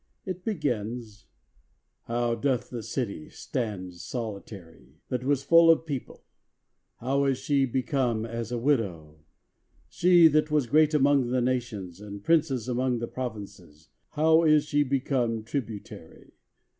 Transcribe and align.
It 0.25 0.43
begins:— 0.43 1.27
"How 2.07 2.33
doth 2.33 2.71
the 2.71 2.81
city 2.81 3.29
stand 3.29 3.93
solitary, 3.93 4.99
that 5.09 5.23
was 5.23 5.43
full 5.43 5.69
of 5.69 5.85
people: 5.85 6.23
how 6.99 7.25
is 7.25 7.37
she 7.37 7.67
become 7.67 8.25
as 8.25 8.51
a 8.51 8.57
widow! 8.57 9.19
she 9.89 10.27
that 10.29 10.49
was 10.49 10.65
great 10.65 10.95
among 10.95 11.27
the 11.27 11.39
nations, 11.39 12.01
and 12.01 12.23
princess 12.23 12.67
among 12.67 12.97
the 12.97 13.07
provinces, 13.07 13.89
how 14.13 14.41
is 14.41 14.63
she 14.65 14.81
become 14.81 15.43
tributary! 15.43 16.33